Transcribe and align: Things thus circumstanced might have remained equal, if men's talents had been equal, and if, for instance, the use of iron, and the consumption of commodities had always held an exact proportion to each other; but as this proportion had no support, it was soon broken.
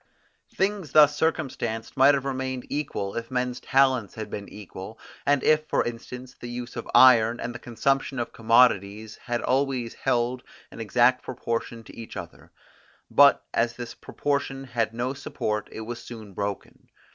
Things 0.55 0.93
thus 0.93 1.15
circumstanced 1.15 1.95
might 1.95 2.15
have 2.15 2.25
remained 2.25 2.65
equal, 2.71 3.13
if 3.15 3.29
men's 3.29 3.59
talents 3.59 4.15
had 4.15 4.31
been 4.31 4.49
equal, 4.49 4.97
and 5.27 5.43
if, 5.43 5.67
for 5.67 5.85
instance, 5.85 6.33
the 6.33 6.49
use 6.49 6.75
of 6.75 6.89
iron, 6.95 7.39
and 7.39 7.53
the 7.53 7.59
consumption 7.59 8.17
of 8.17 8.33
commodities 8.33 9.17
had 9.17 9.43
always 9.43 9.93
held 9.93 10.41
an 10.71 10.79
exact 10.79 11.21
proportion 11.21 11.83
to 11.83 11.95
each 11.95 12.17
other; 12.17 12.49
but 13.11 13.45
as 13.53 13.75
this 13.75 13.93
proportion 13.93 14.63
had 14.63 14.91
no 14.91 15.13
support, 15.13 15.69
it 15.71 15.81
was 15.81 16.01
soon 16.03 16.33
broken. 16.33 16.87